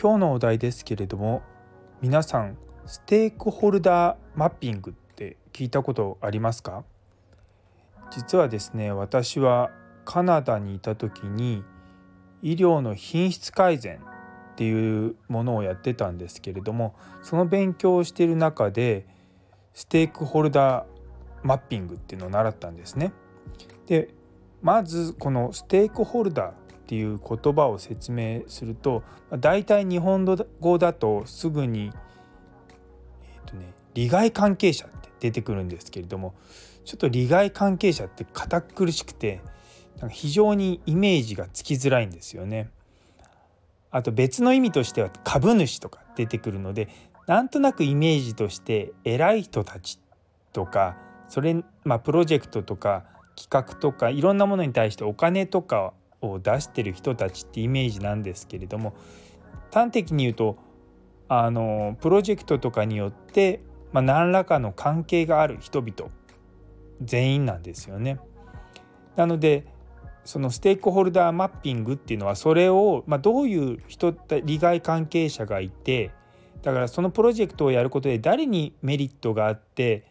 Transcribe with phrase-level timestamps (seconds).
[0.00, 1.42] 今日のお題ですけれども
[2.02, 6.84] 皆さんステークホルダーマッピングって聞いたことありますか？
[8.10, 9.70] 実はですね私は
[10.04, 11.62] カナダにいた時に
[12.42, 14.00] 医療の品質改善っ
[14.56, 19.06] ていうものをやってたんですけれどもその勉強をしている中で
[19.72, 20.84] ステークホルダー
[21.42, 23.12] マッピングっていうのを習ったんですね。
[23.86, 24.12] で
[24.60, 26.52] まずこのステークホルダー
[26.84, 29.02] っていう言葉を説明すると
[29.38, 30.26] 大体日本
[30.60, 31.90] 語だとすぐに、
[33.22, 36.34] えーとね、利害関係者って出てくるんですけれども
[36.84, 39.40] ちょっと利害関係者って堅苦しくて
[39.98, 42.68] なんか非常にイメージがつきづらいんですよね。
[43.90, 46.88] あと別の意味としては株主とか出てくるので
[47.26, 50.00] なんとなくイメージとして偉い人たち
[50.52, 50.96] とか
[51.28, 53.04] それまあプロジェクトとか
[53.36, 55.94] 企画とかいろんなものに対してお金とか
[56.30, 58.94] を出してる人たちってイメージなんですけれども
[59.72, 60.56] 端的に言うと
[61.28, 63.60] あのプロジェクトとかによって、
[63.92, 66.10] まあ、何らかの関係がある人々
[67.02, 68.18] 全員なんですよね。
[69.16, 69.66] なので
[70.24, 76.12] そのステークホルダーマッピングっていうのはそれを、まあ、どういう人利害関係者がいて
[76.62, 80.04] だからそのプロジェクトをやることで誰にメリットがあって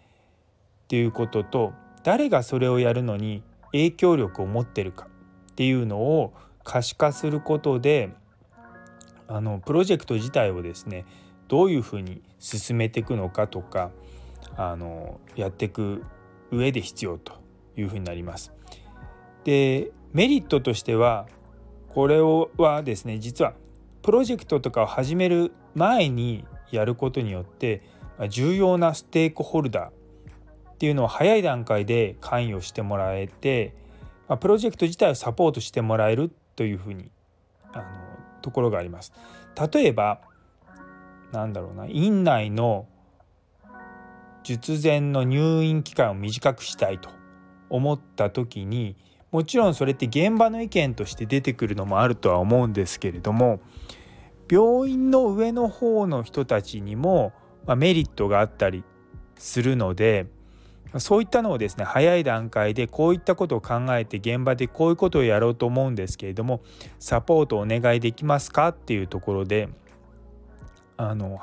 [0.83, 5.08] っていうことと誰がそれをやるのに影響力を持ってるか
[5.53, 8.09] っていうのを可視化することで
[9.27, 11.05] あのプロジェクト自体をですね
[11.47, 13.91] どういうふうに進めていくのかとか
[14.57, 16.03] あのやっていく
[16.51, 17.33] 上で必要と
[17.77, 18.51] いうふうになります。
[19.43, 21.27] でメリットとしては
[21.89, 23.53] これをはですね実は
[24.02, 27.83] プロジェクトとかを始める前にやることによって
[28.30, 33.75] 重要なステークホルダーっていうのを早い段階で関与してもらえて
[34.28, 37.10] まプロジェクト自体をサポートしてもらえるというふうに
[37.72, 37.86] あの
[38.42, 39.14] ところがあります。
[39.73, 40.22] 例えば
[41.32, 42.88] なんだろうな院内の
[44.44, 47.10] 術前の入院期間を短くしたいと
[47.70, 48.95] 思った時に
[49.32, 53.61] もちろんそれって現場の意見として出てくるのもあるとは思うんですけれども
[54.50, 57.34] 病院の上の方の人たちにも
[57.66, 58.84] まメリットがあったり
[59.36, 60.28] するので
[60.99, 66.61] そういったのをですね早い段階でこういったことを考えて現場でこういうことをやろうと思うんですけれども
[66.99, 69.70] サポートお願いできますかっていうところで
[70.98, 71.39] あの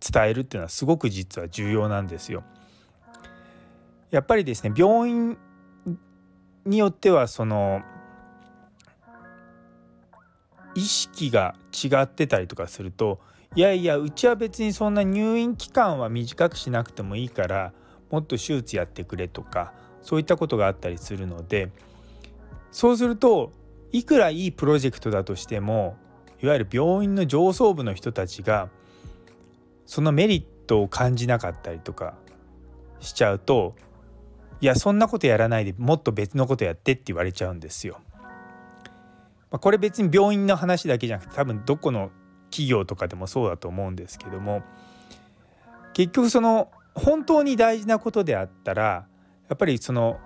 [0.00, 2.44] 伝えるっていうのはすごく実は重要なんですよ。
[4.10, 5.38] やっぱりですね病院
[6.64, 7.82] によってはその
[10.74, 13.20] 意識が違ってたりとかすると
[13.56, 17.72] いやいやうちは別にそんな入院期間は短くしなくてもいいから
[18.10, 19.72] もっと手術やってくれとか
[20.02, 21.70] そういったことがあったりするので
[22.70, 23.52] そうすると
[23.92, 25.96] いくらいいプロジェクトだとしても
[26.42, 28.68] いわゆる病院の上層部の人たちが
[29.86, 32.14] そのメリットを感じなかったりとか
[33.00, 33.76] しちゃうと
[34.60, 38.00] いやそんなことやらないでもっと別のことやってって言われちゃうんですよ。
[39.50, 42.10] まあ、これ別に病院の話だけじゃなくて多分どこの
[42.50, 44.62] 企業とかでもそうだと思うんですけども
[45.92, 49.06] 結局その本当に大事なことであったら
[49.48, 50.18] やっぱりその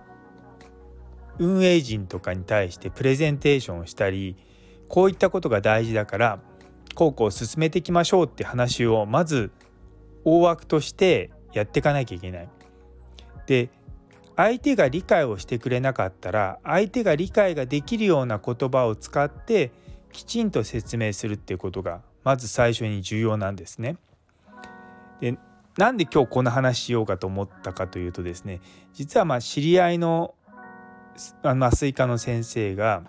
[1.39, 4.37] 運営陣とかに対してプレゼンテーションをしたり
[4.89, 6.41] こういったことが大事だから
[6.95, 9.53] こうこう進めていきましょうって話をまず
[10.25, 12.49] 大枠としてやっていかなきゃいけない。
[13.47, 13.71] で
[14.37, 19.73] 相手が理解をしてくれなかったら相手が理解ができるような言葉を使って
[20.13, 23.97] きちんと説明するっていうことがまず最初に重要なんですね。
[25.21, 25.39] で
[25.79, 28.61] なんで今日この話しようかと思ったかというとですね
[28.95, 30.35] 実はまあ知り合いの
[31.43, 33.05] 麻酔科の先生が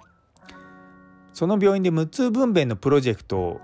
[1.33, 3.59] その病院で無痛分娩のプロジェクト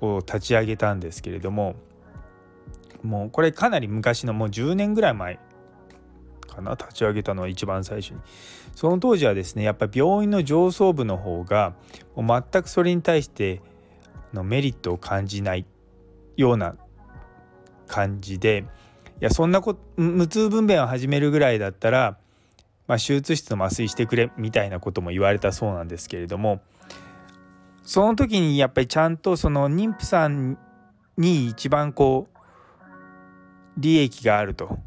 [0.00, 1.76] を立ち上げたんですけれども
[3.02, 5.38] もうこれかなり昔のもう10年ぐらい前
[6.46, 8.20] かな立ち上げたのは一番最初に。
[8.74, 11.74] その当時はですねやっぱ病院の上層部の方が
[12.16, 13.60] もう全くそれに対して
[14.32, 15.66] のメリットを感じない
[16.36, 16.76] ような
[17.88, 18.64] 感じで
[19.20, 22.18] いやそんなこ無痛分娩を始めるぐらいだったら、
[22.86, 26.60] まあ、手術室の麻酔してくれみたいなことも言われたそうなんですけれども
[27.82, 30.58] その時にやっぱりちゃんとその妊婦さん
[31.16, 32.38] に一番こう
[33.78, 34.78] 利益があると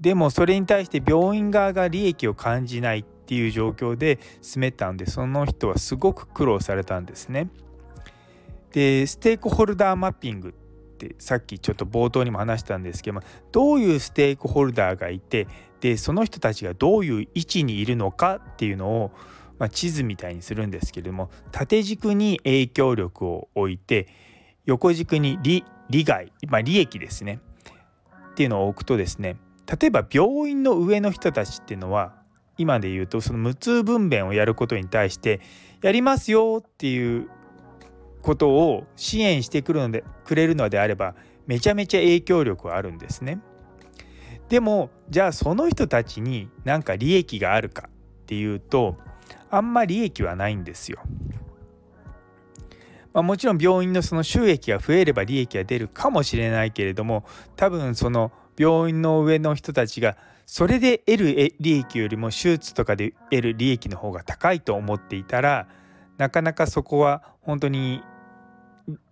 [0.00, 7.48] でもそれに対して病院側が利益を感じないっていう状況で進めたんでその人はすごく苦労されたんですね。
[8.72, 10.54] でステークホルダーマッピング
[11.06, 15.48] ってさっきちょっと冒頭にも話したんですけどもどういうステークホルダーがいて
[15.80, 19.12] でその人たちがどういう位置にいるのかっていうのを、
[19.58, 24.08] まあ、地図みたいにするんですけれども縦軸に影響力を置いて
[24.66, 27.40] 横軸に利利害、まあ、利益ですね。
[28.30, 29.36] っていうのを置くとですね
[29.66, 32.14] 例えば病院の上の人たちっていうのは
[32.58, 35.40] 今で言うとその無痛分娩をやることに対して
[35.82, 37.28] やりますよっていう
[38.22, 41.14] ことを支援してくるのでくれるのであれば
[41.46, 43.40] めちゃめちゃ影響力はあるんですね。
[44.48, 48.96] でもじゃあその人たちに何か利益があるかっていうと
[49.50, 51.00] あんま利益はないんですよ。
[53.12, 57.24] まあ、もちろん病院のその収益が増えれば利益が出るかもしれないけれども
[57.56, 60.16] 多分その病院の上の人たちが
[60.46, 65.68] それで得る利益よりも手術とかで得る利益の方が高いと思っていたら
[66.18, 68.02] なかなかそこは本当に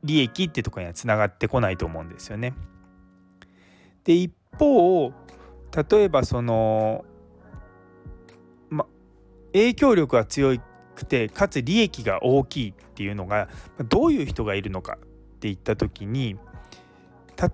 [0.02, 2.54] 利益ってとこにはつながってこないと思うんですよね。
[4.04, 5.12] で一方
[5.90, 7.04] 例えばその、
[8.70, 8.86] ま、
[9.52, 10.56] 影響力が強
[10.94, 13.48] くてかつ利益が大きいっていうのが
[13.88, 14.98] どういう人がいるのか
[15.36, 16.36] っていった時に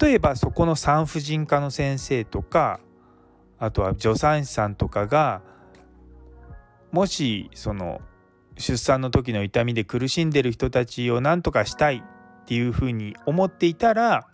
[0.00, 2.80] 例えばそこの産婦人科の先生とか
[3.58, 5.42] あとは助産師さんとかが
[6.92, 8.00] もしその
[8.56, 12.02] 出産の時の痛みで苦しんでる人たちを何とかしたい
[12.44, 14.26] っていうふうに思っていたら、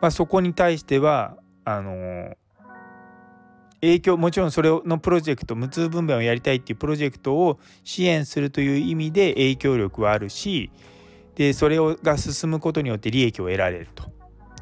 [0.00, 2.36] まあ、そこに対してはあの
[3.80, 10.70] 影響もちろんそれのプロジェクト無痛分娩をやりたいっていうプロジェクトを支援するという意味で影響力はあるし
[11.34, 14.04] でそれをが進むことによって利益を得られると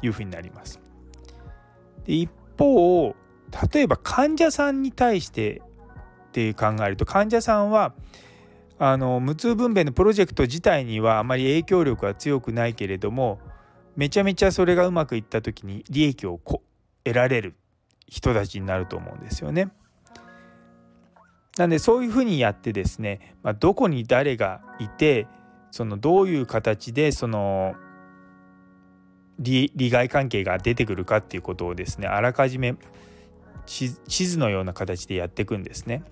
[0.01, 0.79] いうふうになります。
[2.05, 3.15] で一方
[3.73, 5.61] 例えば患者さんに対して
[6.29, 7.93] っていう考えると患者さんは
[8.83, 13.39] あの無痛分娩のプロジェクト自体にはあまり影響力は強くないけれども
[13.95, 16.63] めちゃめちゃそれがうまくいった時に利益を得
[17.13, 17.53] られる
[18.07, 19.69] 人たちになると思うんですよね。
[21.59, 25.27] なんでそういうふうにやってですね、まあ、どこに誰がいて
[25.69, 27.75] そのどういう形でその
[29.37, 32.75] 利害関係が出てくるかっていうことをですねあらかじめ
[33.67, 36.03] 地図のような形でやっていくんですね。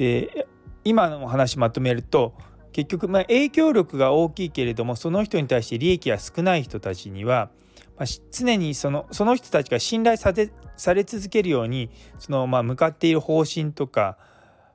[0.00, 0.46] で
[0.82, 2.32] 今のお話まとめると
[2.72, 7.50] 結局まあ影響力が大きいけれどもその人に対して利益が少ない人たちには、
[7.98, 14.16] まあ、常にそのその人たちが信頼されされ続けるようにそのまあ向かっている方針とか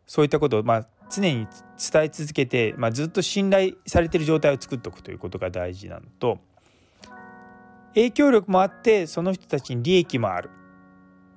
[0.06, 1.48] そういったことをまあ常に
[1.92, 6.38] 伝え続けて、まあ、ずっと信頼されてる状態を作っておくということが大事なのと
[7.96, 10.52] 影響力もあってその人たちに利益もある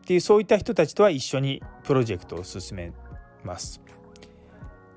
[0.02, 2.92] っていうそういった人たちとは一緒にプロジェクトを進め
[3.48, 3.80] ます。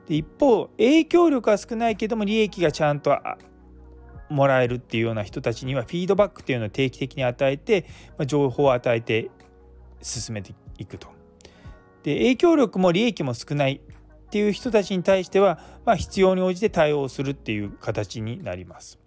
[0.07, 3.17] で一方影響力は少ないけども利益がちゃんと
[4.29, 7.85] もらえるっていうような人たちにはフィードバックっていうのを定期的に与えて、
[8.17, 9.31] ま、情報を与えて
[10.01, 11.07] 進めていくと。
[12.03, 13.81] で影響力も利益も少ない
[14.27, 18.99] っていう人たちに対しては、ま、必要に応じて対応するっていう形になります。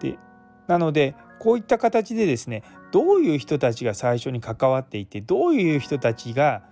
[0.00, 0.18] で
[0.66, 6.62] なのでこういった形でですねどういう人たちが最初に関わっていてどういう人たちが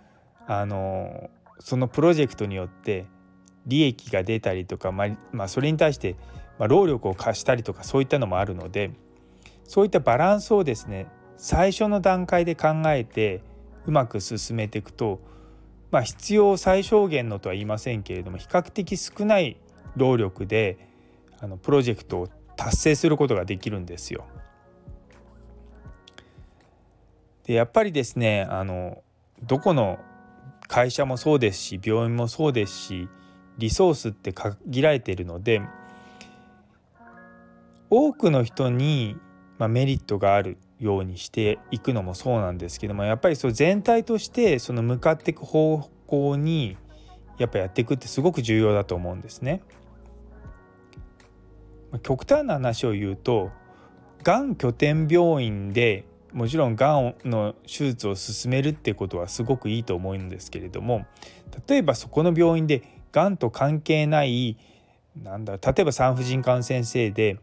[0.47, 3.07] あのそのプロジェクトによって
[3.67, 6.17] 利益が出たりとか、まあ、まあ、それに対して、
[6.59, 8.91] ま労力を貸したりとかそういったのもあるので
[9.65, 11.07] そういったバランスをですね
[11.37, 13.43] 最初の段階で考えて
[13.87, 15.21] うまく進めていくと
[15.93, 19.59] まあ、必要最小限のとは言いませんけれども比較的少ない
[19.95, 20.89] 労力で
[21.39, 24.25] あのプロジェクトを達成することができるんですよ。
[27.45, 29.03] でやっぱりですねあの
[29.43, 29.99] どこの
[30.73, 33.09] 会社もそうですし病院もそうですし
[33.59, 35.61] リソースって限られているので
[37.91, 39.19] 多くの人に、
[39.59, 46.79] まあ、メリットがあるようにしていくのもそうなんですけどもやっぱりそ全体としてその向かっていく方向に
[47.37, 49.61] やっぱやっていくってすごく重要だと思うんですね。
[52.03, 53.51] 極端な話を言うと
[54.23, 61.07] がん拠点病院でもちろんがんの手術を進めるってことはすごくいいと思うんですけれども
[61.69, 64.57] 例えばそこの病院でがんと関係ない
[65.23, 67.39] なんだ例えば産婦人科の先生で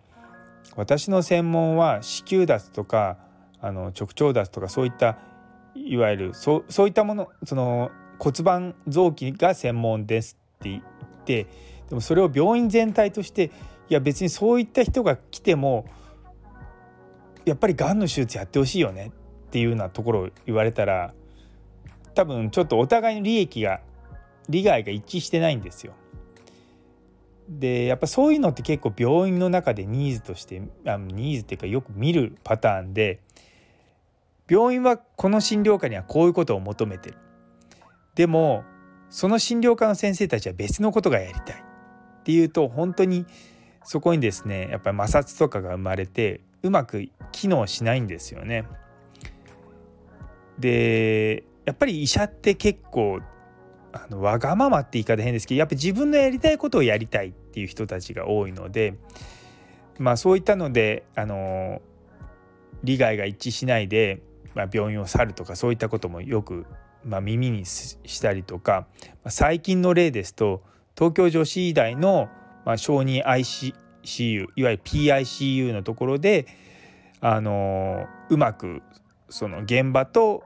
[0.75, 3.17] 私の専門は子宮脱とか
[3.61, 5.17] あの直腸脱とかそういった
[5.75, 10.83] いわゆるそそういったものその骨盤臓器が専門ですって言っ
[11.25, 11.47] て
[11.89, 13.51] でもそれを病院全体として
[13.89, 15.85] いや別にそういった人が来ても
[17.45, 19.11] やっぱりがんの手術やってほしいよね
[19.47, 21.13] っていうようなところを言われたら
[22.13, 23.81] 多分ちょっとお互いの利益が
[24.49, 25.93] 利害が一致してないんですよ。
[27.47, 33.21] でやっぱそういうのって結構病院の中でニーズとしてあのニーズっていうかよく見るパターンで
[34.47, 37.17] 病院はこの診療科にはこういうことを求めてる。
[38.15, 38.63] でも
[39.09, 41.63] その診療科の先生たちは別のことがやりたい
[42.19, 43.25] っていうと本当に
[43.83, 48.65] そこにですねやっぱり摩擦とかが生まれてうまく機能しないんですよね。
[50.57, 53.19] でやっぱり医者って結構
[53.91, 58.95] あのわがままって言い方変ですけどやっぱ自分のやりたいことをやりたいっていう人たちが多いので
[59.97, 61.81] まあそういったのであの
[62.83, 64.21] 利害が一致しないで、
[64.53, 66.65] まあ、病院を去るとかそういったこともよく、
[67.03, 68.87] まあ、耳にしたりとか、
[69.27, 70.63] 最近の例ですと
[70.95, 72.29] 東京女子医大の、
[72.65, 73.21] まあ、小児
[74.03, 76.47] ICU いわゆる PICU のところで
[77.21, 78.81] あのうまく
[79.29, 80.43] その現場と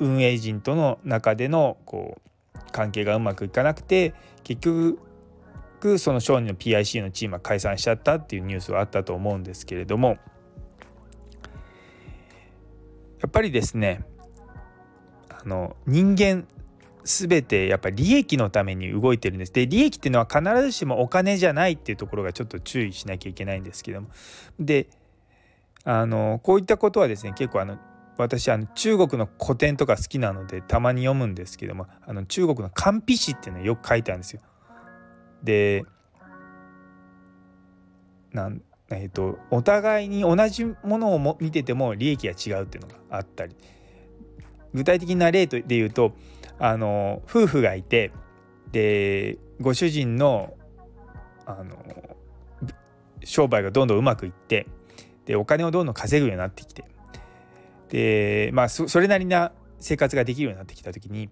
[0.00, 2.18] 運営陣との中でのこ
[2.54, 10.18] う関係がうまくいかなくて結局その小児の PICU のチームは解散しちゃったっていうニュースはあったと思うんですけれども
[13.20, 14.04] やっぱりですね
[15.28, 16.46] あの人間
[17.04, 19.52] 全てやっぱり利益のために動いてるんです。
[19.52, 24.08] で利益っていうのは必ずしもお金じゃないっていうところがちょっと注意しなきゃいけないんですけども
[24.58, 24.88] で
[25.84, 27.78] あのこういったことはですね結構あの
[28.16, 34.40] 私あの中国の古典とか好きなのでたまに読むんですけどもあの中国の漢筆詩っていうのよく書いてあるんですよ。
[35.42, 35.84] で
[38.32, 43.56] なんえーと、お互いに同じものをも見てても利益が違うっていうのがあったり
[44.74, 46.12] 具体的な例で言うと
[46.58, 48.12] あの夫婦がいて
[48.72, 50.54] でご主人の
[51.46, 51.76] あの
[53.24, 54.66] 商売がどんどんうまくいって
[55.26, 56.84] でお金をどんどん稼ぐようになってきて
[57.88, 61.30] でまあそれなりな生活ができるようになってきた時に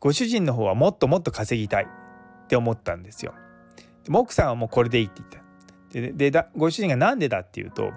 [0.00, 3.34] ご主人の方はもっともっと稼ぎたいって思ったんですよ。
[4.04, 5.44] で奥さんはもうこれでいいって言った。
[6.00, 7.92] ででだご主人が何でだっていうと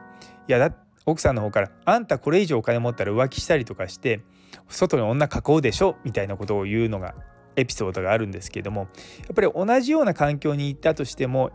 [0.48, 0.74] いやだ
[1.06, 4.22] 奥さんの方から「あんたこれ以上お金持ったら浮気したりとかして
[4.70, 7.16] 外に女囲うでしょ」みたいなことを言うのが
[7.56, 8.86] エピソードがあるんですけどもや
[9.32, 11.52] っぱり同じような環境に行ったとしても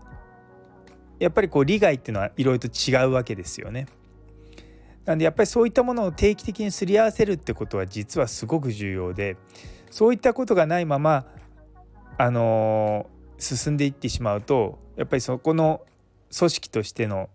[1.19, 3.87] やっぱりこう利害っていうのはいろいろと違うわけですよね。
[5.05, 9.37] なんでやっぱりそういったものを定期的にすり合わせるってことは実はすごく重要で
[9.91, 11.27] そういったことがないまま
[12.19, 15.83] あのー、進んでいってしまうとやっぱりそこの
[16.37, 17.31] 組織としての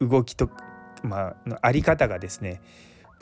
[0.00, 0.50] 動きと
[1.02, 2.60] まああり方がですね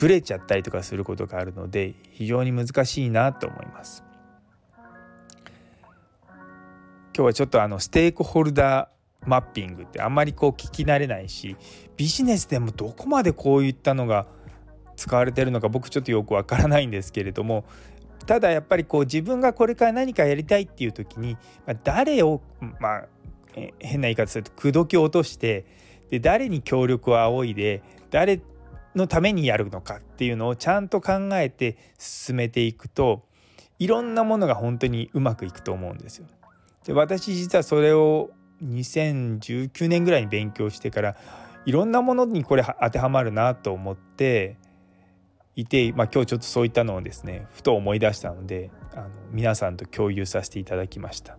[0.03, 4.03] ブレちゃったりとかすることがあるので非常に難しいなと思います。
[7.13, 11.55] 今日はちょっとあのステークホルダーマッピングってあんまりこう聞き慣れないし
[11.95, 14.27] ビジネスでもどこまでこういったのが
[14.97, 17.63] 使われてるのか僕ちょっとよくわからないんですけれども
[18.25, 22.41] ただやっぱりこう自分がこれから何かやりたいっていう時に、ま誰を
[22.81, 23.05] まあ
[23.79, 25.65] 変な言い方すると口説き落として
[26.09, 28.41] で誰に協力を仰いで誰
[28.95, 33.25] のためにやるのかっていうのをちゃんと考えて進めていくと
[33.79, 36.27] いろんなものが本当にうまくいくと思うんですよ。
[36.85, 38.31] で私実はそれを
[38.63, 41.15] 2019年ぐらいに勉強してから
[41.65, 44.57] いろんなものにこれ当てはまるなと思って
[45.55, 51.37] いて、まあ、今日ちょっとそういったのをですねふと思い出したのであの皆さんと共有させていただきました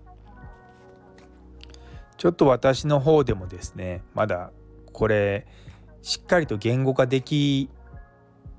[2.17, 4.51] ちょっと私の方でもですねまだ
[4.93, 5.47] これ
[6.05, 7.71] しっかりと言語化でき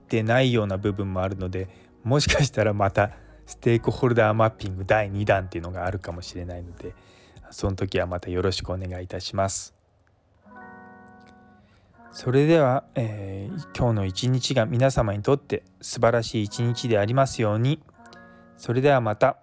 [0.10, 1.70] てないような部分もあるので
[2.04, 3.12] もしかしたらまた
[3.46, 6.96] ステークホルダーマッピング第2弾っていうのがあるかもしれないので
[7.52, 9.76] その時はまたよろしくお願いいたします。
[12.12, 17.84] それでは、えー、今日の一日が皆様にとって素晴らしい一日でありますように。
[18.58, 19.38] それではまた。